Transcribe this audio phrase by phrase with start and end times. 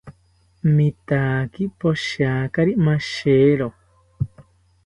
[0.75, 3.67] Mitaakimi poshiakari mashero